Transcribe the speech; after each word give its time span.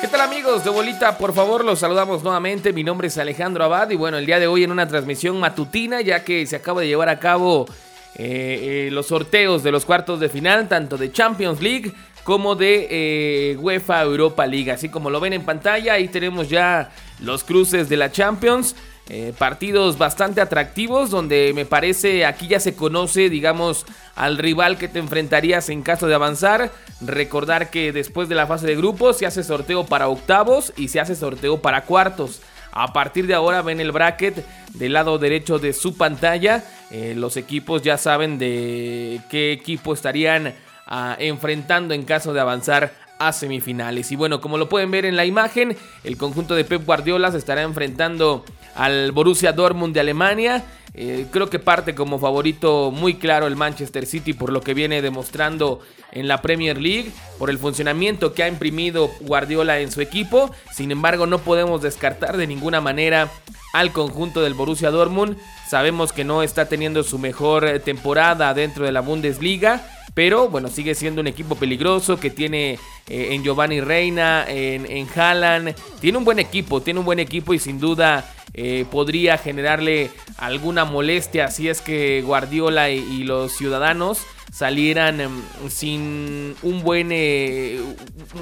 ¿Qué 0.00 0.08
tal 0.08 0.22
amigos 0.22 0.64
de 0.64 0.70
Bolita? 0.70 1.18
Por 1.18 1.34
favor, 1.34 1.62
los 1.62 1.80
saludamos 1.80 2.22
nuevamente. 2.22 2.72
Mi 2.72 2.82
nombre 2.82 3.08
es 3.08 3.18
Alejandro 3.18 3.64
Abad 3.64 3.90
y 3.90 3.96
bueno, 3.96 4.16
el 4.16 4.24
día 4.24 4.40
de 4.40 4.46
hoy 4.46 4.64
en 4.64 4.72
una 4.72 4.88
transmisión 4.88 5.38
matutina, 5.38 6.00
ya 6.00 6.24
que 6.24 6.46
se 6.46 6.56
acaba 6.56 6.80
de 6.80 6.86
llevar 6.86 7.10
a 7.10 7.18
cabo 7.18 7.66
eh, 8.14 8.86
eh, 8.86 8.88
los 8.92 9.08
sorteos 9.08 9.62
de 9.62 9.70
los 9.70 9.84
cuartos 9.84 10.18
de 10.18 10.30
final, 10.30 10.68
tanto 10.68 10.96
de 10.96 11.12
Champions 11.12 11.60
League 11.60 11.92
como 12.24 12.54
de 12.54 12.88
eh, 12.90 13.56
UEFA 13.58 14.02
Europa 14.02 14.46
League. 14.46 14.70
Así 14.70 14.88
como 14.88 15.10
lo 15.10 15.20
ven 15.20 15.34
en 15.34 15.44
pantalla, 15.44 15.92
ahí 15.92 16.08
tenemos 16.08 16.48
ya 16.48 16.90
los 17.20 17.44
cruces 17.44 17.90
de 17.90 17.98
la 17.98 18.10
Champions. 18.10 18.74
Eh, 19.12 19.34
partidos 19.36 19.98
bastante 19.98 20.40
atractivos 20.40 21.10
donde 21.10 21.50
me 21.52 21.66
parece 21.66 22.24
aquí 22.24 22.46
ya 22.46 22.60
se 22.60 22.76
conoce, 22.76 23.28
digamos, 23.28 23.84
al 24.14 24.38
rival 24.38 24.78
que 24.78 24.86
te 24.86 25.00
enfrentarías 25.00 25.68
en 25.68 25.82
caso 25.82 26.06
de 26.06 26.14
avanzar. 26.14 26.70
Recordar 27.00 27.70
que 27.70 27.90
después 27.90 28.28
de 28.28 28.36
la 28.36 28.46
fase 28.46 28.68
de 28.68 28.76
grupos 28.76 29.18
se 29.18 29.26
hace 29.26 29.42
sorteo 29.42 29.84
para 29.84 30.06
octavos 30.06 30.72
y 30.76 30.86
se 30.86 31.00
hace 31.00 31.16
sorteo 31.16 31.60
para 31.60 31.86
cuartos. 31.86 32.40
A 32.70 32.92
partir 32.92 33.26
de 33.26 33.34
ahora 33.34 33.62
ven 33.62 33.80
el 33.80 33.90
bracket 33.90 34.46
del 34.74 34.92
lado 34.92 35.18
derecho 35.18 35.58
de 35.58 35.72
su 35.72 35.96
pantalla. 35.96 36.62
Eh, 36.92 37.14
los 37.16 37.36
equipos 37.36 37.82
ya 37.82 37.98
saben 37.98 38.38
de 38.38 39.20
qué 39.28 39.50
equipo 39.50 39.92
estarían 39.92 40.54
ah, 40.86 41.16
enfrentando 41.18 41.94
en 41.94 42.04
caso 42.04 42.32
de 42.32 42.38
avanzar 42.38 42.92
a 43.18 43.32
semifinales. 43.32 44.12
Y 44.12 44.16
bueno, 44.16 44.40
como 44.40 44.56
lo 44.56 44.68
pueden 44.68 44.92
ver 44.92 45.04
en 45.04 45.16
la 45.16 45.26
imagen, 45.26 45.76
el 46.04 46.16
conjunto 46.16 46.54
de 46.54 46.64
Pep 46.64 46.86
Guardiola 46.86 47.32
se 47.32 47.38
estará 47.38 47.62
enfrentando 47.62 48.44
al 48.74 49.12
Borussia 49.12 49.52
Dortmund 49.52 49.94
de 49.94 50.00
Alemania. 50.00 50.64
Eh, 50.92 51.26
creo 51.30 51.48
que 51.48 51.60
parte 51.60 51.94
como 51.94 52.18
favorito 52.18 52.90
muy 52.90 53.14
claro 53.14 53.46
el 53.46 53.54
Manchester 53.54 54.06
City 54.06 54.32
por 54.32 54.50
lo 54.50 54.60
que 54.60 54.74
viene 54.74 55.02
demostrando 55.02 55.80
en 56.10 56.26
la 56.26 56.42
Premier 56.42 56.80
League, 56.80 57.12
por 57.38 57.48
el 57.48 57.58
funcionamiento 57.58 58.34
que 58.34 58.42
ha 58.42 58.48
imprimido 58.48 59.08
Guardiola 59.20 59.78
en 59.78 59.92
su 59.92 60.00
equipo. 60.00 60.50
Sin 60.72 60.90
embargo, 60.90 61.26
no 61.26 61.38
podemos 61.38 61.82
descartar 61.82 62.36
de 62.36 62.48
ninguna 62.48 62.80
manera 62.80 63.30
al 63.72 63.92
conjunto 63.92 64.40
del 64.40 64.54
Borussia 64.54 64.90
Dortmund. 64.90 65.36
Sabemos 65.68 66.12
que 66.12 66.24
no 66.24 66.42
está 66.42 66.68
teniendo 66.68 67.04
su 67.04 67.18
mejor 67.18 67.64
eh, 67.64 67.78
temporada 67.78 68.52
dentro 68.54 68.84
de 68.84 68.92
la 68.92 69.00
Bundesliga. 69.00 69.86
Pero 70.12 70.48
bueno, 70.48 70.68
sigue 70.68 70.96
siendo 70.96 71.20
un 71.20 71.28
equipo 71.28 71.54
peligroso 71.54 72.18
que 72.18 72.30
tiene 72.30 72.80
eh, 73.06 73.28
en 73.30 73.44
Giovanni 73.44 73.80
Reina, 73.80 74.44
en, 74.48 74.84
en 74.90 75.06
Haaland. 75.14 75.76
Tiene 76.00 76.18
un 76.18 76.24
buen 76.24 76.40
equipo, 76.40 76.82
tiene 76.82 76.98
un 76.98 77.06
buen 77.06 77.20
equipo 77.20 77.54
y 77.54 77.60
sin 77.60 77.78
duda 77.78 78.28
eh, 78.52 78.84
podría 78.90 79.38
generarle 79.38 80.10
alguna 80.36 80.84
molestia 80.84 81.48
si 81.48 81.68
es 81.68 81.80
que 81.80 82.20
Guardiola 82.22 82.90
y, 82.90 83.22
los 83.22 83.52
ciudadanos 83.52 84.26
salieran 84.52 85.20
em, 85.20 85.42
sin 85.68 86.56
un 86.62 86.82
buen 86.82 87.10
eh, 87.12 87.80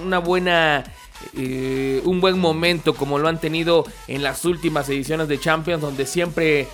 una 0.02 0.18
buena 0.18 0.84
eh, 1.36 2.00
un 2.04 2.22
buen 2.22 2.38
momento 2.38 2.94
como 2.94 3.18
lo 3.18 3.28
han 3.28 3.38
tenido 3.38 3.84
en 4.06 4.22
las 4.22 4.46
últimas 4.46 4.88
ediciones 4.88 5.28
de 5.28 5.38
Champions 5.38 5.82
donde 5.82 6.06
siempre 6.06 6.66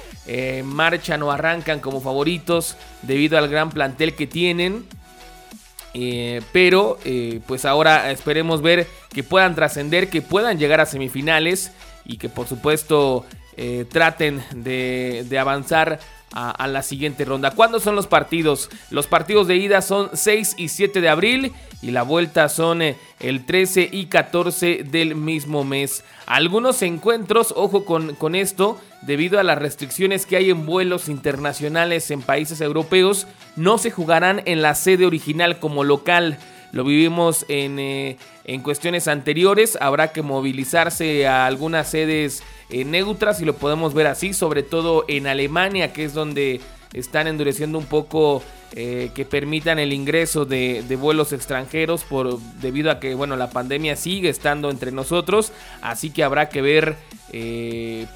marchan 0.65 1.23
o 1.23 1.33
arrancan 1.33 1.81
como 1.81 2.01
favoritos 2.01 2.77
debido 3.03 3.37
al 3.37 3.49
gran 3.49 3.71
plantel 3.71 4.15
que 4.15 4.27
tienen. 4.27 4.87
Pero 6.53 6.99
pues 7.47 7.65
ahora 7.65 8.11
esperemos 8.11 8.63
ver 8.63 8.87
que 9.13 9.23
puedan 9.23 9.55
trascender 9.55 10.09
que 10.09 10.23
puedan 10.23 10.59
llegar 10.59 10.81
a 10.81 10.87
semifinales 10.87 11.73
y 12.05 12.17
que 12.19 12.29
por 12.29 12.47
supuesto 12.47 13.25
eh, 13.57 13.87
traten 13.89 14.43
de, 14.53 15.39
avanzar 15.39 16.01
a, 16.33 16.67
la 16.67 16.83
siguiente 16.83 17.25
ronda. 17.25 17.53
¿Cuándo 17.53 17.79
son 17.79 17.95
los 17.95 18.09
partidos? 18.09 18.69
Los 18.91 19.07
partidos 19.07 19.47
de 19.47 19.55
ida 19.55 19.81
son 19.81 20.11
6 20.13 20.57
y 20.59 20.69
7 20.69 21.01
de 21.01 21.09
abril 21.09 21.53
y 21.81 21.93
la 21.93 22.03
vuelta 22.03 22.49
son 22.49 22.83
eh, 22.83 22.97
el 23.21 23.47
13 23.47 23.91
y 23.93 24.07
14 24.07 24.83
del 24.83 25.15
mismo 25.15 25.63
mes. 25.63 26.03
Algunos 26.27 26.83
encuentros, 26.83 27.55
ojo 27.57 27.85
con, 27.85 28.17
con 28.17 28.35
esto, 28.35 28.81
debido 29.03 29.39
a 29.39 29.45
las 29.45 29.59
restricciones 29.59 30.27
que 30.27 30.37
hay 30.37 30.51
en 30.51 30.67
vuelos 30.67 31.09
internacionales 31.09 32.11
en 32.11 32.23
países 32.23 32.61
europeos, 32.61 33.29
no 33.55 33.79
se 33.79 33.93
jugarán 33.93 34.43
en 34.47 34.63
la 34.63 34.75
sede 34.75 35.07
original 35.07 35.61
como 35.61 35.85
local. 35.85 36.39
Lo 36.75 36.83
vivimos 36.83 37.47
en, 37.47 37.79
eh, 37.79 38.17
en 38.45 38.61
cuestiones 38.61 39.07
anteriores. 39.07 39.79
Habrá 39.81 40.09
que 40.09 40.23
movilizarse 40.23 41.25
a 41.25 41.47
algunas 41.47 41.89
sedes 41.89 42.43
eh, 42.69 42.85
neutras 42.85 43.41
y 43.41 43.45
lo 43.45 43.55
podemos 43.55 43.95
ver 43.95 44.09
así, 44.09 44.35
sobre 44.35 44.65
todo 44.65 45.05
en 45.07 45.29
Alemania, 45.29 45.93
que 45.93 46.05
es 46.05 46.15
donde 46.15 46.61
están 46.93 47.29
endureciendo 47.29 47.79
un 47.79 47.87
poco 47.87 48.43
eh, 48.73 49.13
que 49.15 49.25
permitan 49.25 49.79
el 49.79 49.93
ingreso 49.93 50.47
de, 50.47 50.83
vuelos 51.01 51.33
extranjeros 51.33 52.03
por 52.03 52.41
debido 52.61 52.91
a 52.91 52.99
que 52.99 53.15
bueno 53.15 53.37
la 53.37 53.51
pandemia 53.51 53.95
sigue 53.95 54.29
estando 54.29 54.69
entre 54.69 54.91
nosotros. 54.91 55.53
Así 55.81 56.11
que 56.11 56.25
habrá 56.25 56.49
que 56.49 56.61
ver 56.61 56.97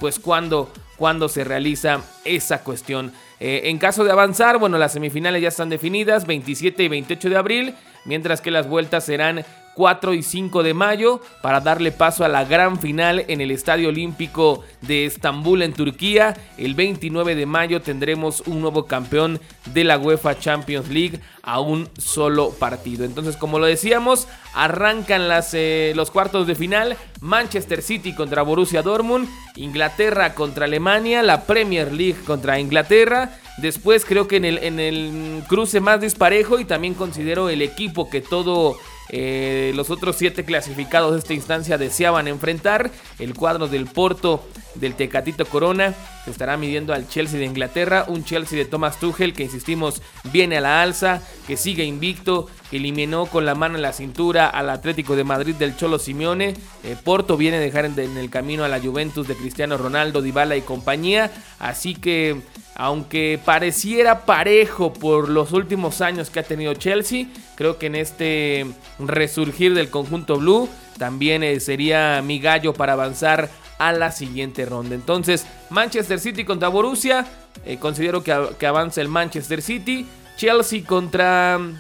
pues 0.00 0.18
cuándo, 0.18 0.72
cuándo 0.97 1.28
se 1.28 1.44
realiza 1.44 2.02
esa 2.24 2.64
cuestión. 2.64 3.12
En 3.41 3.78
caso 3.78 4.02
de 4.02 4.10
avanzar 4.10 4.58
bueno 4.58 4.78
las 4.78 4.92
semifinales 4.92 5.42
ya 5.42 5.48
están 5.48 5.68
definidas 5.68 6.26
27 6.26 6.82
y 6.82 6.88
28 6.88 7.30
de 7.30 7.36
abril 7.36 7.74
mientras 8.08 8.41
que 8.41 8.50
las 8.50 8.66
vueltas 8.66 9.04
serán 9.04 9.44
4 9.78 10.12
y 10.12 10.25
5 10.25 10.65
de 10.65 10.75
mayo 10.75 11.21
para 11.41 11.61
darle 11.61 11.93
paso 11.93 12.25
a 12.25 12.28
la 12.28 12.44
gran 12.44 12.81
final 12.81 13.25
en 13.28 13.41
el 13.41 13.53
Estadio 13.53 13.91
Olímpico 13.91 14.65
de 14.81 15.06
Estambul 15.06 15.62
en 15.62 15.72
Turquía. 15.72 16.37
El 16.56 16.75
29 16.75 17.37
de 17.37 17.47
mayo 17.47 17.81
tendremos 17.81 18.41
un 18.49 18.61
nuevo 18.61 18.87
campeón 18.87 19.39
de 19.66 19.84
la 19.84 19.97
UEFA 19.97 20.37
Champions 20.37 20.89
League 20.89 21.21
a 21.43 21.61
un 21.61 21.89
solo 21.97 22.50
partido. 22.50 23.05
Entonces, 23.05 23.37
como 23.37 23.61
lo 23.61 23.66
decíamos, 23.66 24.27
arrancan 24.53 25.28
las, 25.28 25.55
eh, 25.55 25.93
los 25.95 26.10
cuartos 26.10 26.49
de 26.49 26.56
final. 26.56 26.97
Manchester 27.21 27.81
City 27.81 28.16
contra 28.16 28.43
Borussia 28.43 28.83
Dortmund, 28.83 29.28
Inglaterra 29.55 30.34
contra 30.34 30.65
Alemania, 30.65 31.22
la 31.22 31.45
Premier 31.47 31.93
League 31.93 32.19
contra 32.27 32.59
Inglaterra. 32.59 33.39
Después 33.59 34.05
creo 34.05 34.27
que 34.27 34.39
en 34.39 34.45
el, 34.45 34.59
en 34.59 34.81
el 34.81 35.45
cruce 35.47 35.78
más 35.78 36.00
disparejo 36.00 36.59
y 36.59 36.65
también 36.65 36.95
considero 36.95 37.49
el 37.49 37.62
equipo 37.62 38.10
que 38.10 38.21
todo 38.21 38.77
eh, 39.10 39.72
los 39.74 39.91
otros 39.91 40.16
siete 40.16 40.44
clasificados 40.44 41.12
de 41.12 41.19
esta 41.19 41.34
instancia 41.34 41.78
deseaban 41.78 42.28
enfrentar. 42.28 42.91
El 43.19 43.34
cuadro 43.34 43.69
del 43.69 43.86
Porto 43.86 44.44
del 44.81 44.94
Tecatito 44.94 45.47
Corona 45.47 45.94
se 46.25 46.31
estará 46.31 46.56
midiendo 46.56 46.93
al 46.93 47.09
Chelsea 47.09 47.39
de 47.39 47.47
Inglaterra. 47.47 48.05
Un 48.09 48.25
Chelsea 48.25 48.59
de 48.59 48.65
Thomas 48.65 48.99
Tuchel 48.99 49.33
que, 49.33 49.44
insistimos, 49.44 50.03
viene 50.33 50.59
a 50.59 50.61
la 50.61 50.83
alza, 50.83 51.22
que 51.47 51.56
sigue 51.56 51.84
invicto, 51.84 52.49
que 52.71 52.77
eliminó 52.77 53.27
con 53.27 53.47
la 53.47 53.55
mano 53.55 53.77
en 53.77 53.83
la 53.83 53.93
cintura 53.93 54.49
al 54.49 54.71
Atlético 54.71 55.16
de 55.16 55.25
Madrid 55.25 55.55
del 55.55 55.77
Cholo 55.77 55.99
Simeone. 55.99 56.55
Eh, 56.84 56.97
Porto 57.03 57.37
viene 57.37 57.56
a 57.56 57.61
dejar 57.61 57.84
en, 57.84 57.99
el 57.99 58.31
camino 58.31 58.65
a 58.65 58.69
la 58.69 58.81
Juventus 58.81 59.27
de 59.27 59.37
Cristiano 59.37 59.77
Ronaldo, 59.77 60.22
Dybala 60.22 60.56
y 60.56 60.62
compañía. 60.62 61.31
Así 61.59 61.95
que 61.95 62.43
aunque 62.75 63.41
pareciera 63.45 64.25
parejo 64.25 64.93
por 64.93 65.28
los 65.28 65.53
últimos 65.53 66.00
años 66.00 66.31
que 66.31 66.39
ha 66.39 66.45
tenido 66.45 66.75
Chelsea, 66.75 67.27
creo 67.56 67.77
que 67.77 67.87
en 67.87 67.97
este 67.97 68.66
resurgir 69.00 69.75
del 69.75 69.91
conjunto 69.91 70.37
blue 70.37 70.69
también 70.97 71.43
eh, 71.43 71.59
sería 71.59 72.22
mi 72.22 72.39
gallo 72.39 72.75
para 72.75 72.93
avanzar 72.93 73.50
a 73.78 73.93
la 73.93 74.11
siguiente 74.11 74.66
ronda. 74.66 74.94
Entonces, 74.94 75.47
Manchester 75.71 76.19
City 76.19 76.44
contra 76.44 76.69
Borussia, 76.69 77.27
eh, 77.65 77.78
considero 77.78 78.22
que, 78.22 78.33
avanza 78.33 79.00
el 79.00 79.09
Manchester 79.09 79.62
City. 79.62 80.06
Chelsea 80.37 80.84
contra 80.84 81.59
mm, 81.59 81.77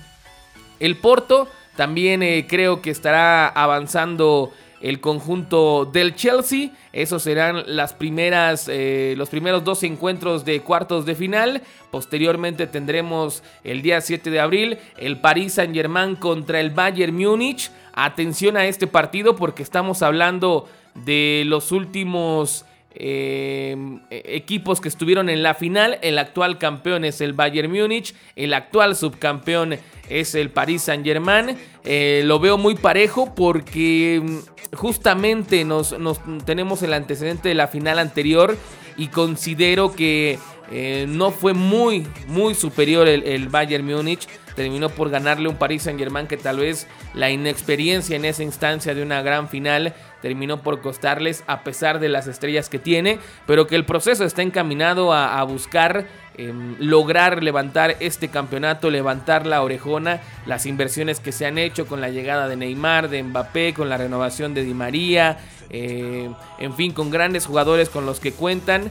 el 0.80 0.96
Porto, 0.96 1.48
también 1.76 2.22
eh, 2.22 2.46
creo 2.48 2.82
que 2.82 2.90
estará 2.90 3.48
avanzando 3.48 4.52
el 4.80 5.00
conjunto 5.00 5.84
del 5.84 6.14
Chelsea. 6.14 6.70
Esos 6.92 7.22
serán 7.22 7.64
las 7.66 7.92
primeras, 7.94 8.68
eh, 8.68 9.14
los 9.16 9.28
primeros 9.28 9.64
dos 9.64 9.82
encuentros 9.82 10.44
de 10.44 10.60
cuartos 10.60 11.06
de 11.06 11.14
final. 11.14 11.62
Posteriormente 11.90 12.66
tendremos 12.66 13.42
el 13.64 13.82
día 13.82 14.00
7 14.00 14.30
de 14.30 14.40
abril 14.40 14.78
el 14.96 15.20
Paris 15.20 15.54
Saint 15.54 15.74
Germain 15.74 16.16
contra 16.16 16.60
el 16.60 16.70
Bayern 16.70 17.16
Múnich. 17.16 17.70
Atención 18.04 18.56
a 18.56 18.66
este 18.66 18.86
partido 18.86 19.36
porque 19.36 19.62
estamos 19.62 20.02
hablando 20.02 20.68
de 20.94 21.44
los 21.46 21.72
últimos 21.72 22.64
Em, 23.00 24.00
e, 24.10 24.22
equipos 24.34 24.80
que 24.80 24.88
estuvieron 24.88 25.28
en 25.28 25.44
la 25.44 25.54
final. 25.54 25.98
El 26.02 26.18
actual 26.18 26.58
campeón 26.58 27.04
es 27.04 27.20
el 27.20 27.32
Bayern 27.32 27.70
Múnich. 27.70 28.12
El 28.34 28.52
actual 28.54 28.96
subcampeón 28.96 29.76
es 30.08 30.34
el 30.34 30.50
Paris 30.50 30.82
Saint 30.82 31.04
Germain. 31.04 31.56
Eh, 31.84 32.22
lo 32.24 32.40
veo 32.40 32.58
muy 32.58 32.74
parejo 32.74 33.36
porque 33.36 34.20
mm, 34.20 34.76
justamente 34.76 35.64
nos, 35.64 35.94
tenemos 36.44 36.82
el 36.82 36.92
antecedente 36.92 37.48
de 37.48 37.54
la 37.54 37.68
final 37.68 38.00
anterior 38.00 38.56
y 38.96 39.06
considero 39.08 39.92
que 39.92 40.40
eh, 40.70 41.06
no 41.08 41.30
fue 41.30 41.54
muy, 41.54 42.06
muy 42.26 42.54
superior 42.54 43.08
el, 43.08 43.22
el 43.24 43.48
Bayern 43.48 43.86
Múnich 43.86 44.28
terminó 44.58 44.88
por 44.88 45.08
ganarle 45.08 45.48
un 45.48 45.54
Paris 45.54 45.84
Saint 45.84 46.00
Germain 46.00 46.26
que 46.26 46.36
tal 46.36 46.58
vez 46.58 46.88
la 47.14 47.30
inexperiencia 47.30 48.16
en 48.16 48.24
esa 48.24 48.42
instancia 48.42 48.92
de 48.92 49.02
una 49.02 49.22
gran 49.22 49.48
final 49.48 49.94
terminó 50.20 50.62
por 50.62 50.80
costarles 50.80 51.44
a 51.46 51.62
pesar 51.62 52.00
de 52.00 52.08
las 52.08 52.26
estrellas 52.26 52.68
que 52.68 52.80
tiene, 52.80 53.20
pero 53.46 53.68
que 53.68 53.76
el 53.76 53.84
proceso 53.84 54.24
está 54.24 54.42
encaminado 54.42 55.12
a, 55.12 55.42
buscar 55.44 56.06
em, 56.36 56.74
lograr 56.80 57.42
levantar 57.42 57.96
este 58.00 58.28
campeonato, 58.28 58.90
levantar 58.90 59.46
la 59.46 59.62
orejona, 59.62 60.20
las 60.44 60.66
inversiones 60.66 61.20
que 61.20 61.30
se 61.30 61.46
han 61.46 61.56
hecho 61.56 61.86
con 61.86 62.00
la 62.00 62.08
llegada 62.08 62.48
de 62.48 62.56
Neymar, 62.56 63.08
de 63.08 63.22
Mbappé, 63.22 63.74
con 63.74 63.88
la 63.88 63.96
renovación 63.96 64.54
de 64.54 64.64
Di 64.64 64.74
María, 64.74 65.38
eh, 65.70 66.28
en 66.58 66.74
fin, 66.74 66.92
con 66.92 67.10
grandes 67.10 67.46
jugadores 67.46 67.88
con 67.88 68.06
los 68.06 68.18
que 68.18 68.32
cuentan. 68.32 68.90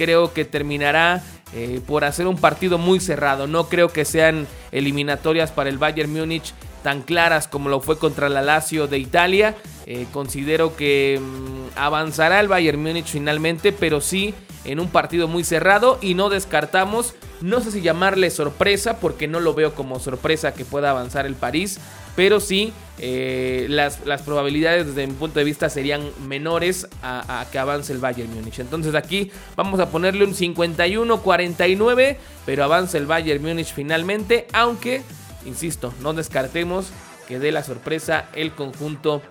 Creo 0.00 0.32
que 0.32 0.46
terminará 0.46 1.22
eh, 1.52 1.82
por 1.86 2.04
hacer 2.04 2.26
un 2.26 2.38
partido 2.38 2.78
muy 2.78 3.00
cerrado. 3.00 3.46
No 3.46 3.68
creo 3.68 3.88
que 3.88 4.06
sean 4.06 4.46
eliminatorias 4.72 5.50
para 5.50 5.68
el 5.68 5.76
Bayern 5.76 6.10
Múnich 6.10 6.54
tan 6.82 7.02
claras 7.02 7.48
como 7.48 7.68
lo 7.68 7.80
fue 7.82 7.98
contra 7.98 8.30
la 8.30 8.40
Lazio 8.40 8.86
de 8.86 8.98
Italia. 8.98 9.56
Eh, 9.84 10.06
considero 10.10 10.74
que 10.74 11.20
mm, 11.20 11.78
avanzará 11.78 12.40
el 12.40 12.48
Bayern 12.48 12.82
Múnich 12.82 13.08
finalmente, 13.08 13.72
pero 13.72 14.00
sí 14.00 14.32
en 14.64 14.80
un 14.80 14.88
partido 14.88 15.28
muy 15.28 15.44
cerrado 15.44 15.98
y 16.00 16.14
no 16.14 16.30
descartamos, 16.30 17.14
no 17.40 17.60
sé 17.60 17.70
si 17.70 17.80
llamarle 17.80 18.30
sorpresa, 18.30 18.98
porque 18.98 19.28
no 19.28 19.40
lo 19.40 19.54
veo 19.54 19.74
como 19.74 19.98
sorpresa 19.98 20.52
que 20.54 20.64
pueda 20.64 20.90
avanzar 20.90 21.26
el 21.26 21.34
París, 21.34 21.78
pero 22.16 22.40
sí 22.40 22.72
eh, 22.98 23.66
las, 23.70 24.04
las, 24.04 24.22
probabilidades 24.22 24.88
desde 24.88 25.06
mi 25.06 25.14
punto 25.14 25.38
de 25.38 25.44
vista 25.44 25.70
serían 25.70 26.02
menores 26.26 26.88
a, 27.02 27.46
que 27.50 27.58
avance 27.58 27.92
el 27.92 27.98
Bayern 27.98 28.34
Múnich. 28.34 28.58
Entonces 28.58 28.94
aquí 28.94 29.30
vamos 29.56 29.80
a 29.80 29.90
ponerle 29.90 30.24
un 30.24 30.34
51-49, 30.34 32.16
pero 32.44 32.64
avanza 32.64 32.98
el 32.98 33.06
Bayern 33.06 33.42
Múnich 33.42 33.72
finalmente, 33.72 34.46
aunque 34.52 35.02
insisto, 35.46 35.94
no 36.02 36.12
descartemos 36.12 36.90
que 37.26 37.38
dé 37.38 37.52
la 37.52 37.62
sorpresa 37.62 38.28
el 38.34 38.52
conjunto 38.52 39.22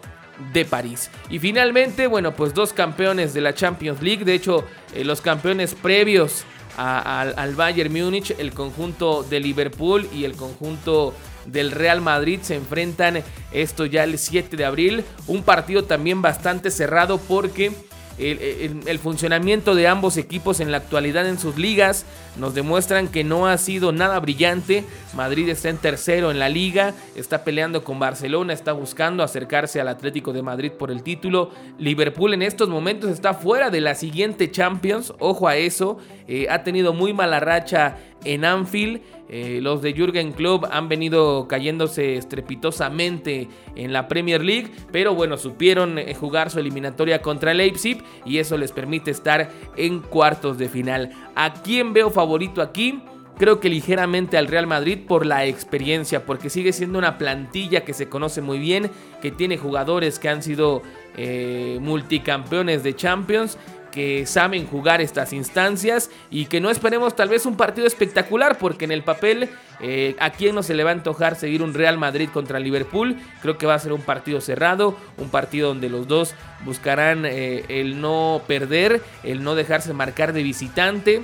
de 0.54 0.66
París. 0.66 1.10
Y 1.30 1.40
finalmente, 1.40 2.08
bueno, 2.08 2.34
pues 2.34 2.54
dos 2.54 2.74
campeones 2.74 3.34
de 3.34 3.42
la 3.42 3.54
Champions 3.54 4.02
League, 4.02 4.24
de 4.24 4.34
hecho, 4.34 4.64
eh, 4.94 5.04
los 5.04 5.22
campeones 5.22 5.76
previos 5.76 6.46
al 6.80 7.56
Bayern 7.56 7.92
Múnich, 7.92 8.36
el 8.38 8.54
conjunto 8.54 9.24
de 9.24 9.40
Liverpool 9.40 10.08
y 10.14 10.24
el 10.24 10.36
conjunto 10.36 11.14
del 11.46 11.72
Real 11.72 12.02
Madrid 12.02 12.40
se 12.42 12.56
enfrentan 12.56 13.24
esto 13.52 13.86
ya 13.86 14.04
el 14.04 14.18
7 14.18 14.56
de 14.56 14.66
abril, 14.66 15.04
un 15.28 15.44
partido 15.44 15.84
también 15.84 16.22
bastante 16.22 16.72
cerrado 16.72 17.18
porque 17.18 17.72
el, 18.20 19.00
funcionamiento 19.00 19.76
de 19.76 19.88
ambos 19.88 20.18
equipos 20.18 20.60
en 20.60 20.72
la 20.72 20.78
actualidad 20.78 21.28
en 21.28 21.40
sus 21.40 21.58
ligas 21.58 22.06
nos 22.38 22.54
demuestran 22.54 23.08
que 23.08 23.24
no 23.24 23.48
ha 23.48 23.58
sido 23.58 23.92
nada 23.92 24.20
brillante. 24.20 24.84
Madrid 25.14 25.50
está 25.50 25.70
en 25.70 25.78
tercero 25.78 26.32
en 26.32 26.40
la 26.40 26.50
liga, 26.50 26.94
está 27.16 27.44
peleando 27.44 27.84
con 27.84 28.00
Barcelona, 28.00 28.54
está 28.54 28.74
buscando 28.74 29.24
acercarse 29.24 29.82
al 29.82 29.88
Atlético 29.88 30.34
de 30.34 30.42
Madrid 30.42 30.72
por 30.72 30.92
el 30.92 31.04
título. 31.04 31.52
Liverpool 31.78 32.34
en 32.34 32.42
estos 32.42 32.70
momentos 32.70 33.10
está 33.10 33.34
fuera 33.34 33.70
de 33.70 33.82
la 33.82 33.96
siguiente 33.96 34.52
Champions, 34.52 35.14
ojo 35.20 35.48
a 35.48 35.56
eso, 35.58 35.98
eh, 36.28 36.48
ha 36.50 36.64
tenido 36.64 36.94
muy 36.94 37.14
mala 37.14 37.40
racha 37.40 37.98
en 38.24 38.46
Anfield. 38.46 39.02
Eh, 39.32 39.60
los 39.62 39.84
de 39.84 39.94
Jürgen 39.94 40.32
Klopp 40.32 40.66
han 40.72 40.90
venido 40.90 41.48
cayéndose 41.48 42.16
estrepitosamente 42.16 43.48
en 43.76 43.94
la 43.94 44.08
Premier 44.08 44.44
League, 44.44 44.72
pero 44.92 45.14
bueno, 45.14 45.38
supieron 45.38 46.00
eh, 46.00 46.16
jugar 46.16 46.50
su 46.50 46.58
eliminatoria 46.58 47.22
contra 47.22 47.54
Leipzig 47.54 48.04
y 48.26 48.40
eso 48.40 48.58
les 48.58 48.72
permite 48.72 49.12
estar 49.12 49.52
en 49.78 50.00
cuartos 50.00 50.58
de 50.58 50.68
final. 50.68 51.12
¿A 51.36 51.54
quién 51.54 51.94
veo 51.94 52.10
favorito 52.10 52.29
aquí? 52.62 53.02
Creo 53.38 53.62
que 53.62 53.70
ligeramente 53.70 54.38
al 54.38 54.48
Real 54.48 54.68
Madrid 54.68 55.00
por 55.08 55.26
la 55.26 55.46
experiencia, 55.46 56.26
porque 56.26 56.50
sigue 56.50 56.74
siendo 56.74 57.00
una 57.00 57.18
plantilla 57.18 57.86
que 57.86 57.94
se 57.94 58.10
conoce 58.10 58.42
muy 58.42 58.60
bien, 58.60 58.92
que 59.22 59.32
tiene 59.32 59.58
jugadores 59.58 60.20
que 60.20 60.28
han 60.28 60.44
sido 60.44 60.82
eh, 61.16 61.78
multicampeones 61.82 62.84
de 62.84 62.96
Champions 62.96 63.58
que 63.92 64.26
saben 64.26 64.68
jugar 64.68 65.02
estas 65.02 65.34
instancias 65.34 66.10
y 66.30 66.46
que 66.46 66.62
no 66.62 66.70
esperemos 66.70 67.16
tal 67.16 67.30
vez 67.30 67.46
un 67.46 67.58
partido 67.58 67.88
espectacular 67.88 68.58
porque 68.58 68.86
en 68.86 68.92
el 68.92 69.04
papel 69.04 69.50
eh, 69.82 70.16
a 70.20 70.30
quién 70.32 70.56
no 70.56 70.64
se 70.64 70.74
le 70.74 70.84
va 70.84 70.92
a 70.92 70.94
antojar 70.94 71.36
seguir 71.36 71.64
un 71.64 71.74
Real 71.74 71.98
Madrid 71.98 72.30
contra 72.32 72.60
Liverpool 72.60 73.18
creo 73.42 73.58
que 73.58 73.66
va 73.66 73.76
a 73.76 73.80
ser 73.80 73.94
un 73.94 74.02
partido 74.02 74.42
cerrado 74.42 74.96
un 75.18 75.30
partido 75.30 75.70
donde 75.70 75.90
los 75.90 76.08
dos 76.08 76.36
buscarán 76.66 77.26
eh, 77.26 77.66
el 77.70 78.00
no 78.00 78.42
perder 78.48 79.02
el 79.24 79.44
no 79.44 79.56
dejarse 79.56 79.94
marcar 79.94 80.34
de 80.34 80.44
visitante 80.44 81.24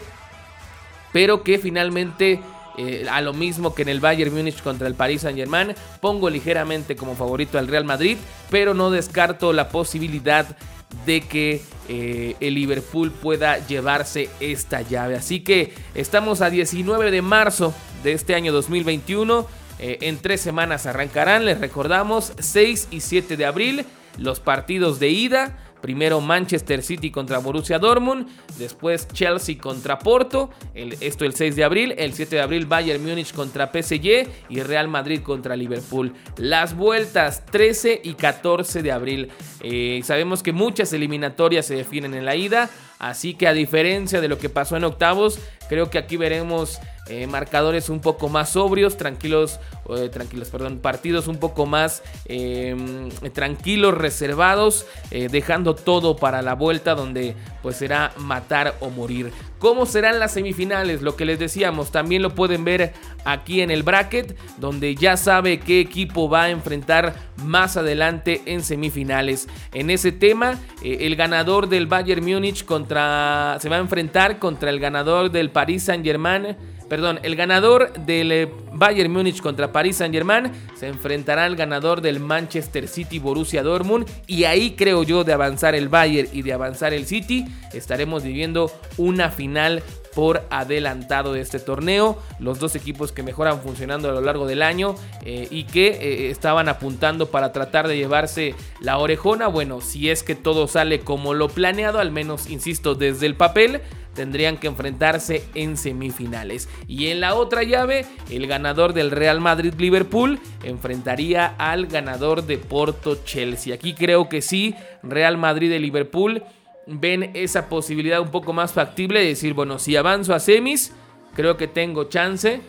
pero 1.15 1.43
que 1.43 1.59
finalmente 1.59 2.41
eh, 2.77 3.07
a 3.09 3.21
lo 3.21 3.31
mismo 3.31 3.73
que 3.73 3.83
en 3.83 3.87
el 3.87 4.01
Bayern 4.01 4.35
Múnich 4.35 4.61
contra 4.61 4.85
el 4.85 4.95
Paris 4.95 5.21
Saint 5.21 5.37
Germain. 5.37 5.73
Pongo 6.01 6.29
ligeramente 6.29 6.97
como 6.97 7.15
favorito 7.15 7.57
al 7.57 7.69
Real 7.69 7.85
Madrid, 7.85 8.17
pero 8.49 8.73
no 8.73 8.91
descarto 8.91 9.53
la 9.53 9.69
posibilidad 9.69 10.57
de 11.05 11.21
que 11.21 11.61
eh, 11.87 12.35
el 12.41 12.55
Liverpool 12.55 13.13
pueda 13.13 13.65
llevarse 13.65 14.29
esta 14.41 14.81
llave. 14.81 15.15
Así 15.15 15.39
que 15.39 15.73
estamos 15.93 16.41
a 16.41 16.49
19 16.49 17.09
de 17.11 17.21
marzo 17.21 17.73
de 18.03 18.11
este 18.11 18.35
año 18.35 18.51
2021. 18.51 19.47
Eh, 19.79 19.99
en 20.01 20.17
tres 20.17 20.41
semanas 20.41 20.85
arrancarán, 20.85 21.45
les 21.45 21.61
recordamos, 21.61 22.33
6 22.39 22.89
y 22.91 22.99
7 22.99 23.37
de 23.37 23.45
abril, 23.45 23.85
los 24.17 24.41
partidos 24.41 24.99
de 24.99 25.11
ida. 25.11 25.57
Primero 25.85 26.19
Manchester 26.19 26.81
City 26.81 27.11
contra 27.11 27.37
Borussia 27.37 27.77
Dortmund, 27.77 28.27
después 28.57 29.07
Chelsea 29.09 29.59
contra 29.59 29.99
Porto, 29.99 30.49
esto 30.73 31.25
el 31.25 31.35
6 31.35 31.55
de 31.55 31.63
abril, 31.63 31.93
el 31.99 32.13
7 32.13 32.37
de 32.37 32.41
abril 32.41 32.65
Bayern 32.65 33.05
Múnich 33.05 33.31
contra 33.35 33.67
PSG 33.67 34.27
y 34.49 34.61
Real 34.61 34.87
Madrid 34.87 35.21
contra 35.21 35.55
Liverpool. 35.55 36.11
Las 36.37 36.75
vueltas 36.75 37.45
13 37.45 38.01
y 38.03 38.15
14 38.15 38.81
de 38.81 38.91
abril. 38.91 39.29
Eh, 39.61 40.01
sabemos 40.03 40.41
que 40.41 40.53
muchas 40.53 40.91
eliminatorias 40.91 41.67
se 41.67 41.75
definen 41.75 42.15
en 42.15 42.25
la 42.25 42.35
ida, 42.35 42.67
así 42.97 43.35
que 43.35 43.47
a 43.47 43.53
diferencia 43.53 44.21
de 44.21 44.27
lo 44.27 44.39
que 44.39 44.49
pasó 44.49 44.77
en 44.77 44.85
octavos, 44.85 45.37
creo 45.69 45.91
que 45.91 45.99
aquí 45.99 46.17
veremos 46.17 46.79
eh, 47.07 47.27
marcadores 47.27 47.89
un 47.89 47.99
poco 47.99 48.29
más 48.29 48.49
sobrios, 48.49 48.97
tranquilos, 48.97 49.59
eh, 49.95 50.09
tranquilos, 50.09 50.49
perdón, 50.49 50.79
partidos 50.79 51.27
un 51.27 51.37
poco 51.37 51.67
más 51.67 52.01
em, 52.25 53.09
tranquilos, 53.31 53.95
reservados, 53.95 54.87
eh, 55.11 55.27
dejando 55.29 55.75
todo 55.75 56.15
para 56.15 56.41
la 56.41 56.55
vuelta 56.55 56.95
donde 56.95 57.35
pues 57.61 57.75
será 57.75 58.11
matar 58.17 58.73
o 58.79 58.89
morir. 58.89 59.31
¿Cómo 59.59 59.85
serán 59.85 60.17
las 60.17 60.33
semifinales? 60.33 61.03
Lo 61.03 61.15
que 61.15 61.25
les 61.25 61.37
decíamos, 61.37 61.91
también 61.91 62.23
lo 62.23 62.33
pueden 62.33 62.65
ver 62.65 62.93
aquí 63.23 63.61
en 63.61 63.69
el 63.69 63.83
bracket, 63.83 64.35
donde 64.57 64.95
ya 64.95 65.15
sabe 65.15 65.59
qué 65.59 65.79
equipo 65.79 66.27
va 66.27 66.43
a 66.43 66.49
enfrentar 66.49 67.13
más 67.37 67.77
adelante 67.77 68.41
en 68.47 68.63
semifinales. 68.63 69.47
En 69.73 69.91
ese 69.91 70.11
tema, 70.11 70.59
el 70.83 71.15
ganador 71.15 71.69
del 71.69 71.85
Bayern 71.85 72.25
Múnich 72.25 72.65
contra 72.65 73.57
se 73.59 73.69
va 73.69 73.75
a 73.75 73.79
enfrentar 73.79 74.39
contra 74.39 74.71
el 74.71 74.79
ganador 74.79 75.31
del 75.31 75.51
Paris 75.51 75.83
Saint-Germain 75.83 76.55
perdón, 76.89 77.19
el 77.23 77.35
ganador 77.35 77.93
del 77.93 78.31
eh, 78.31 78.51
Bayern 78.73 79.11
Múnich 79.11 79.41
contra 79.41 79.71
Paris 79.71 79.97
Saint-Germain 79.97 80.51
se 80.75 80.87
enfrentará 80.87 81.45
al 81.45 81.55
ganador 81.55 82.01
del 82.01 82.19
Manchester 82.19 82.87
City 82.87 83.19
Borussia 83.19 83.63
Dortmund. 83.63 84.07
Y 84.27 84.43
ahí 84.43 84.71
creo 84.71 85.03
yo 85.03 85.23
de 85.23 85.33
avanzar 85.33 85.75
el 85.75 85.89
Bayern 85.89 86.29
y 86.31 86.41
de 86.41 86.53
avanzar 86.53 86.93
el 86.93 87.05
City 87.05 87.45
estaremos 87.73 88.23
viviendo 88.23 88.71
una 88.97 89.29
final 89.29 89.83
por 90.15 90.47
adelantado 90.49 91.33
de 91.33 91.41
este 91.41 91.59
torneo. 91.59 92.17
Los 92.39 92.59
dos 92.59 92.75
equipos 92.75 93.11
que 93.11 93.21
mejoran 93.21 93.59
funcionando 93.61 94.09
a 94.09 94.13
lo 94.13 94.21
largo 94.21 94.47
del 94.47 94.63
año 94.63 94.95
eh, 95.23 95.47
y 95.51 95.65
que 95.65 95.87
eh, 95.87 96.29
estaban 96.31 96.69
apuntando 96.69 97.27
para 97.27 97.51
tratar 97.51 97.87
de 97.87 97.97
llevarse 97.97 98.55
la 98.79 98.97
orejona. 98.97 99.47
Bueno, 99.47 99.81
si 99.81 100.09
es 100.09 100.23
que 100.23 100.35
todo 100.35 100.67
sale 100.67 101.01
como 101.01 101.33
lo 101.33 101.49
planeado, 101.49 101.99
al 101.99 102.11
menos, 102.11 102.49
insisto, 102.49 102.95
desde 102.95 103.25
el 103.25 103.35
papel, 103.35 103.81
tendrían 104.15 104.57
que 104.57 104.67
enfrentarse 104.67 105.43
en 105.53 105.77
semifinales. 105.77 106.67
Y 106.87 107.07
en 107.07 107.19
la 107.19 107.35
otra 107.35 107.61
llave, 107.63 108.05
el 108.31 108.47
ganador 108.47 108.93
del 108.93 109.11
Real 109.11 109.39
Madrid-Liverpool 109.41 110.39
enfrentaría 110.63 111.53
al 111.57 111.85
ganador 111.85 112.45
de 112.45 112.57
Porto-Chelsea. 112.57 113.75
Aquí 113.75 113.93
creo 113.93 114.27
que 114.29 114.41
sí, 114.41 114.73
Real 115.03 115.37
Madrid 115.37 115.71
y 115.71 115.79
Liverpool 115.79 116.43
ven 116.87 117.31
esa 117.33 117.69
posibilidad 117.69 118.21
un 118.21 118.31
poco 118.31 118.53
más 118.53 118.73
factible 118.73 119.19
de 119.19 119.27
decir, 119.27 119.53
bueno, 119.53 119.79
si 119.79 119.95
avanzo 119.95 120.33
a 120.33 120.39
semis, 120.39 120.93
creo 121.35 121.57
que 121.57 121.67
tengo 121.67 122.05
chance. 122.05 122.61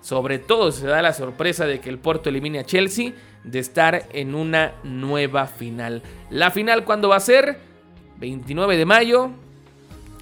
Sobre 0.00 0.38
todo 0.38 0.70
se 0.70 0.86
da 0.86 1.00
la 1.00 1.14
sorpresa 1.14 1.66
de 1.66 1.80
que 1.80 1.88
el 1.88 1.98
Porto 1.98 2.28
elimine 2.28 2.58
a 2.58 2.64
Chelsea 2.64 3.12
de 3.42 3.58
estar 3.58 4.06
en 4.12 4.34
una 4.34 4.74
nueva 4.82 5.46
final. 5.46 6.02
La 6.30 6.50
final, 6.50 6.84
¿cuándo 6.84 7.08
va 7.08 7.16
a 7.16 7.20
ser? 7.20 7.58
29 8.18 8.76
de 8.76 8.84
mayo, 8.84 9.30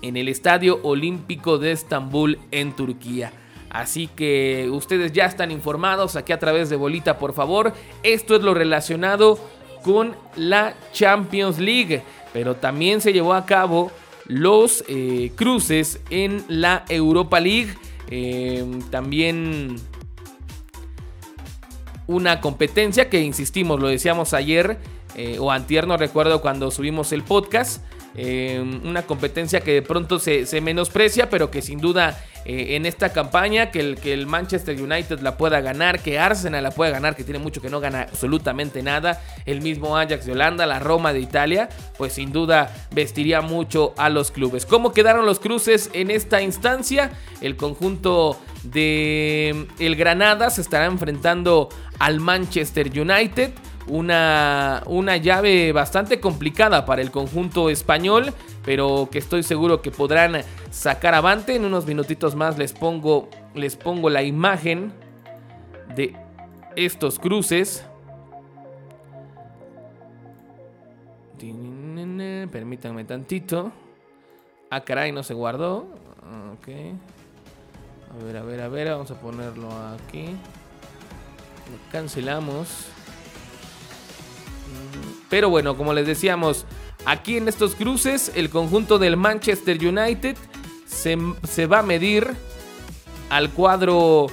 en 0.03 0.17
el 0.17 0.29
Estadio 0.29 0.81
Olímpico 0.83 1.59
de 1.59 1.73
Estambul 1.73 2.39
en 2.51 2.75
Turquía. 2.75 3.33
Así 3.71 4.07
que 4.07 4.69
ustedes 4.71 5.13
ya 5.13 5.25
están 5.25 5.51
informados 5.51 6.15
aquí 6.17 6.33
a 6.33 6.39
través 6.39 6.69
de 6.69 6.77
Bolita, 6.77 7.19
por 7.19 7.33
favor. 7.33 7.73
Esto 8.03 8.37
es 8.37 8.43
lo 8.43 8.55
relacionado 8.55 9.39
con 9.83 10.15
la 10.37 10.75
Champions 10.93 11.59
League. 11.59 12.03
Pero 12.33 12.57
también 12.57 13.01
se 13.01 13.13
llevó 13.13 13.35
a 13.35 13.47
cabo 13.47 13.91
los 14.27 14.85
eh, 14.89 15.33
cruces 15.35 16.01
en 16.11 16.45
la 16.49 16.85
Europa 16.89 17.41
League. 17.41 17.75
Em, 18.09 18.83
también 18.91 19.77
una 22.07 22.41
competencia 22.41 23.09
que 23.09 23.21
insistimos, 23.21 23.81
lo 23.81 23.89
decíamos 23.89 24.35
ayer 24.35 24.79
eh, 25.15 25.39
o 25.39 25.51
antier, 25.51 25.87
no 25.87 25.97
recuerdo 25.97 26.41
cuando 26.41 26.71
subimos 26.71 27.13
el 27.13 27.23
podcast. 27.23 27.83
Em, 28.15 28.87
una 28.87 29.03
competencia 29.03 29.61
que 29.61 29.73
de 29.73 29.83
pronto 29.83 30.19
se, 30.19 30.61
menosprecia, 30.61 31.31
pero 31.31 31.51
que 31.51 31.63
sin 31.63 31.79
duda 31.81 32.23
eh, 32.45 32.77
en 32.77 32.87
esta 32.87 33.13
campaña, 33.13 33.71
que 33.71 33.81
el, 33.81 33.97
que 33.97 34.13
el 34.13 34.27
Manchester 34.27 34.81
United 34.81 35.21
la 35.21 35.37
pueda 35.37 35.61
ganar, 35.61 36.01
que 36.01 36.19
Arsenal 36.19 36.63
la 36.63 36.71
pueda 36.71 36.91
ganar, 36.91 37.15
que 37.15 37.25
tiene 37.25 37.39
mucho 37.39 37.61
que 37.61 37.71
no 37.71 37.81
gana 37.81 38.03
absolutamente 38.03 38.83
nada, 38.83 39.21
el 39.47 39.61
mismo 39.61 39.97
Ajax 39.97 40.27
de 40.27 40.33
Holanda, 40.33 40.67
la 40.67 40.79
Roma 40.79 41.13
de 41.13 41.21
Italia, 41.21 41.69
pues 41.99 42.15
sin 42.15 42.33
duda 42.33 42.75
vestiría 42.93 43.41
mucho 43.41 43.95
a 43.97 44.09
los 44.09 44.31
clubes. 44.31 44.67
¿Cómo 44.67 44.93
quedaron 44.93 45.27
los 45.27 45.39
cruces 45.39 45.91
en 45.93 46.11
esta 46.11 46.43
instancia? 46.43 47.13
El 47.41 47.57
conjunto 47.57 48.41
de 48.63 49.67
el 49.79 49.97
Granada 49.97 50.51
se 50.51 50.61
estará 50.61 50.87
enfrentando 50.87 51.69
al 51.99 52.21
Manchester 52.21 52.89
United. 52.89 53.53
Una, 53.89 54.83
una 54.87 55.17
llave 55.17 55.73
bastante 55.73 56.21
complicada 56.21 56.85
para 56.87 57.03
el 57.03 57.11
conjunto 57.11 57.69
español, 57.69 58.33
pero 58.65 59.09
que 59.11 59.19
estoy 59.19 59.43
seguro 59.43 59.83
que 59.83 59.91
podrán 59.91 60.43
sacar 60.71 61.15
avante. 61.15 61.57
En 61.57 61.65
unos 61.65 61.87
minutitos 61.87 62.35
más 62.37 62.59
les 62.59 62.73
pongo, 62.73 63.29
les 63.55 63.77
pongo 63.77 64.09
la 64.09 64.23
imagen 64.23 64.93
de 65.97 66.17
estos 66.77 67.19
cruces. 67.19 67.85
Permítanme 72.53 73.05
tantito. 73.05 73.73
Ah, 74.71 74.83
caray, 74.83 75.11
no 75.11 75.23
se 75.23 75.35
guardó. 75.35 75.87
Ok. 76.53 76.69
A 76.69 78.25
ver, 78.25 78.37
a 78.37 78.43
ver, 78.43 78.61
a 78.61 78.69
ver. 78.69 78.91
Vamos 78.91 79.11
a 79.11 79.15
ponerlo 79.15 79.69
aquí. 79.95 80.37
Cancelamos. 81.91 82.89
Pero 85.29 85.49
bueno, 85.49 85.77
como 85.77 85.95
les 85.95 86.07
decíamos, 86.07 86.67
aquí 87.05 87.37
en 87.37 87.49
estos 87.49 87.75
cruces, 87.75 88.33
el 88.35 88.51
conjunto 88.51 88.99
del 88.99 89.17
Manchester 89.17 89.79
United 89.79 90.37
se, 90.87 91.17
se 91.49 91.67
va 91.67 91.79
a 91.79 91.83
medir 91.83 92.29
al 93.31 93.51
cuadro 93.51 94.27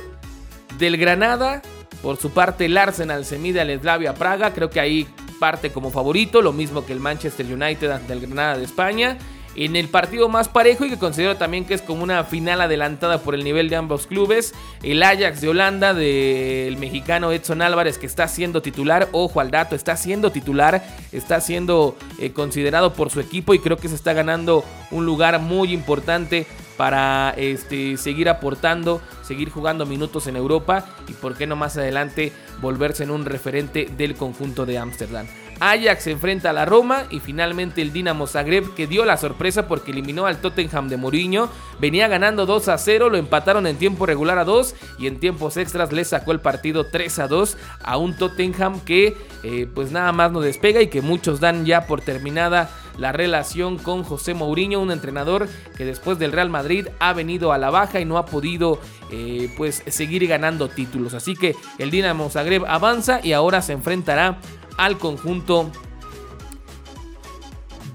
del 0.77 0.97
Granada. 0.97 1.61
Por 2.01 2.17
su 2.17 2.31
parte, 2.31 2.65
el 2.65 2.77
Arsenal 2.77 3.25
se 3.25 3.37
mide 3.37 3.61
al 3.61 3.79
Slavia 3.79 4.13
Praga. 4.13 4.53
Creo 4.53 4.69
que 4.69 4.79
ahí 4.79 5.07
parte 5.39 5.71
como 5.71 5.89
favorito, 5.89 6.41
lo 6.41 6.51
mismo 6.51 6.85
que 6.85 6.93
el 6.93 6.99
Manchester 6.99 7.45
United 7.45 7.91
ante 7.91 8.13
el 8.13 8.19
Granada 8.21 8.57
de 8.57 8.65
España. 8.65 9.17
En 9.55 9.75
el 9.75 9.89
partido 9.89 10.29
más 10.29 10.47
parejo 10.47 10.85
y 10.85 10.89
que 10.89 10.97
considero 10.97 11.35
también 11.37 11.65
que 11.65 11.73
es 11.73 11.81
como 11.81 12.03
una 12.03 12.23
final 12.23 12.61
adelantada 12.61 13.19
por 13.19 13.35
el 13.35 13.43
nivel 13.43 13.69
de 13.69 13.75
ambos 13.75 14.07
clubes, 14.07 14.53
el 14.83 15.01
Ajax 15.03 15.41
de 15.41 15.49
Holanda 15.49 15.93
del 15.93 16.77
mexicano 16.77 17.31
Edson 17.31 17.61
Álvarez 17.61 17.97
que 17.97 18.05
está 18.05 18.27
siendo 18.27 18.61
titular, 18.61 19.09
ojo 19.11 19.39
al 19.39 19.51
dato, 19.51 19.75
está 19.75 19.97
siendo 19.97 20.31
titular, 20.31 20.83
está 21.11 21.41
siendo 21.41 21.97
eh, 22.19 22.31
considerado 22.31 22.93
por 22.93 23.09
su 23.09 23.19
equipo 23.19 23.53
y 23.53 23.59
creo 23.59 23.77
que 23.77 23.89
se 23.89 23.95
está 23.95 24.13
ganando 24.13 24.63
un 24.91 25.05
lugar 25.05 25.39
muy 25.39 25.73
importante 25.73 26.45
para 26.77 27.33
este, 27.35 27.97
seguir 27.97 28.29
aportando, 28.29 29.01
seguir 29.21 29.49
jugando 29.49 29.85
minutos 29.85 30.27
en 30.27 30.37
Europa 30.37 30.85
y 31.09 31.13
por 31.13 31.35
qué 31.35 31.45
no 31.45 31.57
más 31.57 31.75
adelante 31.75 32.31
volverse 32.61 33.03
en 33.03 33.11
un 33.11 33.25
referente 33.25 33.89
del 33.97 34.15
conjunto 34.15 34.65
de 34.65 34.77
Ámsterdam. 34.77 35.27
Ajax 35.59 36.03
se 36.03 36.11
enfrenta 36.11 36.49
a 36.49 36.53
la 36.53 36.65
Roma 36.65 37.03
y 37.09 37.19
finalmente 37.19 37.81
el 37.81 37.91
Dinamo 37.91 38.27
Zagreb 38.27 38.73
que 38.75 38.87
dio 38.87 39.05
la 39.05 39.17
sorpresa 39.17 39.67
porque 39.67 39.91
eliminó 39.91 40.25
al 40.25 40.41
Tottenham 40.41 40.87
de 40.87 40.97
Mourinho. 40.97 41.49
Venía 41.79 42.07
ganando 42.07 42.45
2 42.45 42.67
a 42.69 42.77
0, 42.77 43.09
lo 43.09 43.17
empataron 43.17 43.67
en 43.67 43.77
tiempo 43.77 44.05
regular 44.05 44.37
a 44.37 44.45
2 44.45 44.75
y 44.99 45.07
en 45.07 45.19
tiempos 45.19 45.57
extras 45.57 45.91
le 45.91 46.05
sacó 46.05 46.31
el 46.31 46.39
partido 46.39 46.85
3 46.85 47.19
a 47.19 47.27
2 47.27 47.57
a 47.83 47.97
un 47.97 48.15
Tottenham 48.17 48.79
que 48.81 49.17
eh, 49.43 49.67
pues 49.73 49.91
nada 49.91 50.11
más 50.11 50.31
no 50.31 50.41
despega 50.41 50.81
y 50.81 50.87
que 50.87 51.01
muchos 51.01 51.39
dan 51.39 51.65
ya 51.65 51.87
por 51.87 52.01
terminada 52.01 52.69
la 52.97 53.11
relación 53.13 53.77
con 53.77 54.03
José 54.03 54.33
Mourinho, 54.33 54.81
un 54.81 54.91
entrenador 54.91 55.47
que 55.77 55.85
después 55.85 56.19
del 56.19 56.33
Real 56.33 56.49
Madrid 56.49 56.87
ha 56.99 57.13
venido 57.13 57.53
a 57.53 57.57
la 57.57 57.69
baja 57.69 58.01
y 58.01 58.05
no 58.05 58.17
ha 58.17 58.25
podido 58.25 58.79
eh, 59.11 59.51
pues 59.57 59.83
seguir 59.87 60.27
ganando 60.27 60.67
títulos. 60.67 61.13
Así 61.13 61.33
que 61.33 61.55
el 61.77 61.91
Dinamo 61.91 62.29
Zagreb 62.29 62.65
avanza 62.65 63.21
y 63.23 63.31
ahora 63.31 63.61
se 63.61 63.73
enfrentará 63.73 64.37
al 64.79 64.97
conjunto 64.97 65.69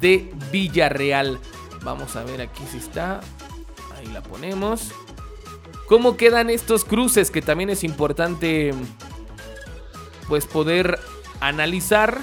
de 0.01 0.31
Villarreal. 0.53 1.41
Vamos 1.83 2.15
a 2.15 2.25
ver 2.25 2.43
aquí 2.43 2.63
si 2.71 2.77
está. 2.77 3.21
Ahí 3.97 4.07
la 4.13 4.23
ponemos. 4.23 4.93
¿Cómo 5.89 6.19
quedan 6.19 6.51
estos 6.51 6.85
cruces? 6.85 7.31
Que 7.31 7.41
también 7.41 7.71
es 7.71 7.85
importante 7.85 8.75
pues 10.29 10.45
poder 10.45 11.01
analizar. 11.41 12.19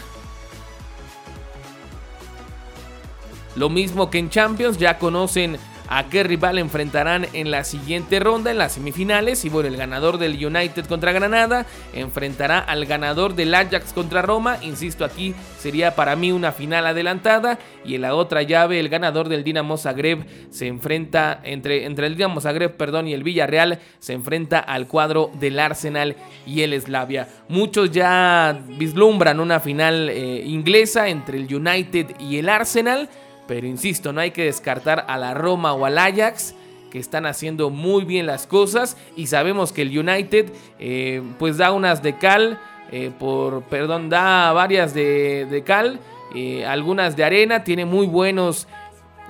Lo 3.55 3.69
mismo 3.69 4.11
que 4.11 4.19
en 4.19 4.29
Champions, 4.29 4.77
ya 4.77 4.99
conocen 4.99 5.57
a 5.93 6.07
qué 6.07 6.24
rival 6.24 6.57
enfrentarán 6.57 7.27
en 7.33 7.51
la 7.51 7.65
siguiente 7.65 8.21
ronda, 8.21 8.50
en 8.50 8.57
las 8.57 8.71
semifinales. 8.71 9.43
Y 9.43 9.50
bueno, 9.50 9.67
el 9.67 9.75
ganador 9.75 10.17
del 10.17 10.43
United 10.43 10.86
contra 10.86 11.12
Granada 11.12 11.65
enfrentará 11.93 12.60
al 12.60 12.86
ganador 12.86 13.36
del 13.36 13.53
Ajax 13.53 13.91
contra 13.91 14.21
Roma. 14.21 14.57
Insisto, 14.62 15.03
aquí 15.03 15.36
sería 15.60 15.93
para 15.93 16.15
mí 16.15 16.31
una 16.31 16.53
final 16.53 16.88
adelantada. 16.88 17.60
Y 17.83 17.95
en 17.95 18.03
la 18.03 18.15
otra 18.15 18.41
llave, 18.41 18.79
el 18.79 18.88
ganador 18.88 19.27
del 19.27 19.43
Dinamo 19.43 19.75
Zagreb 19.75 20.25
se 20.50 20.67
enfrenta 20.67 21.41
entre, 21.43 21.83
entre 21.86 22.07
el 22.07 22.15
Dinamo 22.15 22.39
Zagreb, 22.39 22.77
perdón, 22.77 23.10
y 23.10 23.13
el 23.13 23.24
Villarreal 23.24 23.79
se 24.00 24.13
enfrenta 24.13 24.60
al 24.60 24.88
cuadro 24.88 25.29
del 25.41 25.60
Arsenal 25.60 26.15
y 26.45 26.62
el 26.62 26.79
Slavia. 26.79 27.27
Muchos 27.50 27.91
ya 27.91 28.57
vislumbran 28.65 29.41
una 29.41 29.60
final 29.60 30.10
eh, 30.10 30.41
inglesa 30.45 31.10
entre 31.10 31.38
el 31.38 31.53
United 31.53 32.15
y 32.17 32.38
el 32.38 32.48
Arsenal. 32.48 33.10
Pero 33.48 33.67
insisto, 33.67 34.13
no 34.13 34.21
hay 34.21 34.31
que 34.31 34.45
descartar 34.45 35.05
a 35.07 35.17
la 35.17 35.33
Roma 35.33 35.74
o 35.74 35.86
al 35.86 35.98
Ajax 35.98 36.55
que 36.91 37.00
están 37.00 37.25
haciendo 37.25 37.69
muy 37.69 38.03
bien 38.03 38.27
las 38.27 38.45
cosas 38.45 38.98
y 39.15 39.27
sabemos 39.27 39.71
que 39.71 39.81
el 39.81 39.98
United 39.98 40.51
eh, 40.77 41.24
pues 41.39 41.57
da 41.57 41.71
unas 41.71 42.03
de 42.03 42.17
cal, 42.17 42.60
eh, 42.91 43.12
por, 43.17 43.63
perdón, 43.63 44.10
da 44.10 44.51
varias 44.51 44.93
de, 44.93 45.63
cal, 45.65 46.00
eh, 46.36 46.65
algunas 46.65 47.15
de 47.15 47.24
arena, 47.24 47.63
tiene 47.63 47.86
muy 47.86 48.05
buenos, 48.05 48.67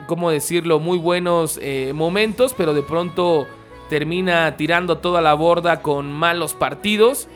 ¿cómo 0.07 0.31
decirlo? 0.31 0.79
Muy 0.79 0.97
buenos 0.97 1.59
momentos, 1.93 2.53
pero 2.57 2.73
de 2.73 2.81
pronto 2.81 3.47
termina 3.89 4.57
tirando 4.57 4.97
toda 4.97 5.21
la 5.21 5.33
borda 5.35 5.81
con 5.81 6.11
malos 6.11 6.53
partidos. 6.53 7.27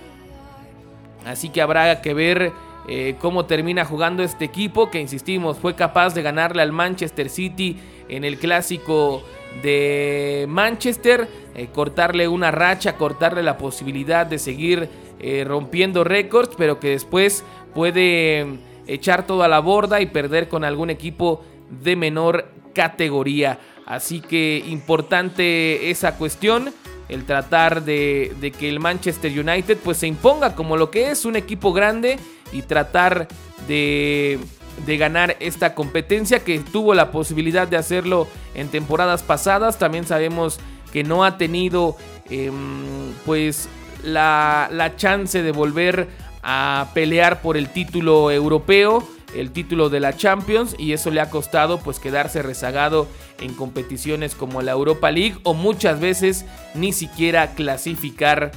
Así 1.26 1.50
que 1.50 1.62
habrá 1.62 2.02
que 2.02 2.14
ver 2.14 2.54
eh, 2.88 3.16
cómo 3.20 3.46
termina 3.46 3.84
jugando 3.84 4.22
este 4.22 4.46
equipo 4.46 4.92
que, 4.92 5.00
insistimos, 5.00 5.58
fue 5.58 5.76
capaz 5.76 6.14
de 6.14 6.22
ganarle 6.22 6.62
al 6.62 6.72
Manchester 6.72 7.30
City 7.30 7.78
en 8.10 8.24
el 8.24 8.38
clásico 8.38 9.24
de 9.64 10.46
Manchester, 10.48 11.28
eh, 11.56 11.68
cortarle 11.74 12.28
una 12.28 12.52
racha, 12.52 12.96
cortarle 12.98 13.42
la 13.42 13.58
posibilidad 13.58 14.28
de 14.28 14.38
seguir 14.38 14.90
eh, 15.20 15.44
rompiendo 15.48 16.04
récords, 16.04 16.56
pero 16.58 16.80
que 16.80 16.90
después 16.90 17.44
puede 17.74 18.46
mm, 18.46 18.58
echar 18.88 19.26
toda 19.26 19.48
la 19.48 19.60
borda 19.60 20.02
y 20.02 20.06
perder 20.06 20.48
con 20.48 20.64
algún 20.64 20.92
equipo 20.92 21.44
de 21.84 21.96
menor 21.96 22.52
categoría. 22.74 23.60
Así 23.88 24.20
que 24.20 24.64
importante 24.68 25.90
esa 25.90 26.18
cuestión 26.18 26.72
el 27.08 27.26
tratar 27.26 27.84
de, 27.84 28.34
de, 28.42 28.52
que 28.52 28.68
el 28.68 28.80
Manchester 28.80 29.32
United 29.32 29.78
pues 29.84 29.98
se 29.98 30.08
imponga 30.08 30.56
como 30.56 30.76
lo 30.76 30.90
que 30.90 31.12
es 31.12 31.24
un 31.26 31.36
equipo 31.36 31.72
grande 31.72 32.18
y 32.56 32.62
tratar 32.62 33.28
de, 33.68 34.40
ganar 34.86 35.36
esta 35.40 35.76
competencia 35.76 36.40
que 36.40 36.60
tuvo 36.60 36.94
la 36.94 37.12
posibilidad 37.12 37.68
de 37.68 37.78
hacerlo 37.78 38.28
en 38.54 38.70
temporadas 38.70 39.24
pasadas. 39.24 39.78
También 39.78 40.06
sabemos 40.06 40.60
que 40.94 41.04
no 41.04 41.26
ha 41.26 41.38
tenido 41.38 41.98
em, 42.30 43.12
pues 43.26 43.68
la, 44.04 44.70
la 44.72 44.96
chance 44.96 45.42
de 45.44 45.52
volver 45.52 46.08
a 46.44 46.92
pelear 46.94 47.42
por 47.42 47.58
el 47.58 47.70
título 47.70 48.32
europeo 48.32 49.06
el 49.36 49.52
título 49.52 49.90
de 49.90 50.00
la 50.00 50.16
Champions 50.16 50.76
y 50.78 50.94
eso 50.94 51.12
le 51.12 51.20
ha 51.20 51.30
costado 51.30 51.80
pues 51.80 52.00
quedarse 52.00 52.42
rezagado 52.42 53.08
en 53.42 53.54
competiciones 53.54 54.34
como 54.34 54.62
la 54.62 54.72
Europa 54.72 55.12
League 55.12 55.38
o 55.44 55.54
muchas 55.54 56.00
veces 56.00 56.46
ni 56.74 56.94
siquiera 56.94 57.54
clasificar 57.54 58.52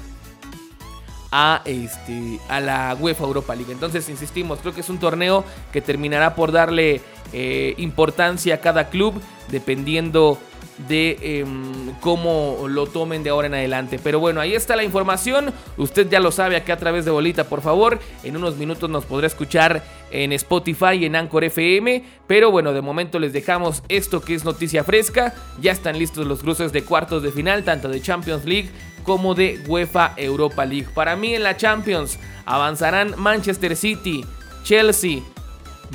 a, 1.30 1.62
este, 1.64 2.38
a 2.48 2.60
la 2.60 2.96
UEFA 2.98 3.24
Europa 3.24 3.54
League. 3.54 3.72
Entonces, 3.72 4.08
insistimos, 4.08 4.60
creo 4.60 4.74
que 4.74 4.80
es 4.80 4.88
un 4.88 4.98
torneo 4.98 5.44
que 5.72 5.80
terminará 5.80 6.34
por 6.34 6.52
darle 6.52 7.00
eh, 7.32 7.74
importancia 7.78 8.56
a 8.56 8.58
cada 8.58 8.88
club 8.88 9.14
dependiendo 9.50 10.38
de 10.86 11.40
em, 11.40 11.92
cómo 12.00 12.66
lo 12.68 12.86
tomen 12.86 13.22
de 13.22 13.30
ahora 13.30 13.48
en 13.48 13.54
adelante. 13.54 13.98
Pero 14.02 14.20
bueno, 14.20 14.40
ahí 14.40 14.54
está 14.54 14.76
la 14.76 14.84
información. 14.84 15.52
Usted 15.76 16.08
ya 16.08 16.20
lo 16.20 16.30
sabe 16.30 16.56
aquí 16.56 16.70
a 16.70 16.76
través 16.76 17.04
de 17.04 17.10
Bolita, 17.10 17.44
por 17.44 17.62
favor. 17.62 17.98
En 18.22 18.36
unos 18.36 18.56
minutos 18.56 18.88
nos 18.88 19.04
podrá 19.04 19.26
escuchar 19.26 19.82
en 20.10 20.32
Spotify 20.32 20.94
y 21.00 21.06
en 21.06 21.16
Anchor 21.16 21.44
FM. 21.44 22.04
Pero 22.26 22.50
bueno, 22.50 22.72
de 22.72 22.80
momento 22.80 23.18
les 23.18 23.32
dejamos 23.32 23.82
esto 23.88 24.20
que 24.20 24.34
es 24.34 24.44
noticia 24.44 24.84
fresca. 24.84 25.34
Ya 25.60 25.72
están 25.72 25.98
listos 25.98 26.26
los 26.26 26.40
cruces 26.40 26.72
de 26.72 26.82
cuartos 26.82 27.22
de 27.22 27.32
final, 27.32 27.64
tanto 27.64 27.88
de 27.88 28.00
Champions 28.00 28.44
League 28.44 28.70
como 29.08 29.34
de 29.34 29.58
UEFA 29.66 30.12
Europa 30.18 30.66
League. 30.66 30.88
Para 30.92 31.16
mí 31.16 31.34
en 31.34 31.42
la 31.42 31.56
Champions 31.56 32.18
avanzarán 32.44 33.14
Manchester 33.16 33.74
City, 33.74 34.22
Chelsea, 34.64 35.22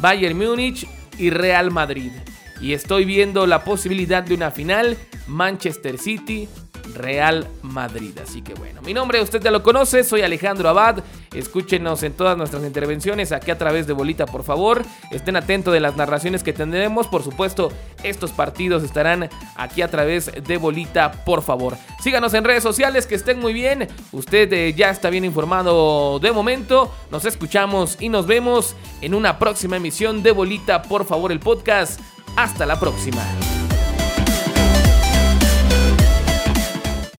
Bayern 0.02 0.36
Múnich 0.36 0.88
y 1.20 1.30
Real 1.30 1.70
Madrid. 1.70 2.12
Y 2.60 2.74
estoy 2.74 3.06
viendo 3.06 3.46
la 3.46 3.64
posibilidad 3.64 4.24
de 4.24 4.34
una 4.34 4.50
final 4.50 4.98
Manchester 5.28 6.00
City, 6.00 6.50
Real 6.96 7.48
Madrid. 7.62 8.18
Así 8.22 8.42
que 8.42 8.54
bueno, 8.54 8.82
mi 8.82 8.94
nombre 8.94 9.22
usted 9.22 9.42
ya 9.42 9.52
lo 9.52 9.64
conoce, 9.64 10.04
soy 10.04 10.22
Alejandro 10.22 10.70
Abad. 10.70 11.04
Escúchenos 11.34 12.04
en 12.04 12.14
todas 12.14 12.38
nuestras 12.38 12.64
intervenciones 12.64 13.32
aquí 13.32 13.52
a 13.52 13.58
través 13.58 13.88
de 13.88 13.94
Bolita, 13.94 14.26
por 14.26 14.44
favor. 14.44 14.84
Estén 15.12 15.36
atentos 15.36 15.74
de 15.74 15.80
las 15.80 15.96
narraciones 15.96 16.44
que 16.44 16.54
tendremos. 16.54 17.08
Por 17.08 17.24
supuesto, 17.24 17.72
estos 18.04 18.32
partidos 18.32 18.84
estarán 18.84 19.30
aquí 19.56 19.82
a 19.82 19.90
través 19.90 20.32
de 20.32 20.58
Bolita, 20.58 21.12
por 21.26 21.42
favor. 21.42 21.76
Síganos 22.02 22.34
en 22.34 22.44
redes 22.44 22.64
sociales, 22.64 23.08
que 23.08 23.16
estén 23.16 23.40
muy 23.40 23.54
bien. 23.54 23.88
Usted 24.12 24.52
eh, 24.54 24.74
ya 24.74 24.90
está 24.90 25.10
bien 25.10 25.26
informado 25.26 26.20
de 26.20 26.32
momento. 26.32 26.94
Nos 27.12 27.26
escuchamos 27.26 27.98
y 28.00 28.10
nos 28.10 28.28
vemos 28.28 28.76
en 29.02 29.14
una 29.16 29.40
próxima 29.40 29.78
emisión 29.78 30.24
de 30.24 30.32
Bolita, 30.32 30.84
por 30.84 31.06
favor, 31.06 31.32
el 31.32 31.40
podcast. 31.40 32.00
Hasta 32.36 32.66
la 32.66 32.80
próxima. 32.80 33.22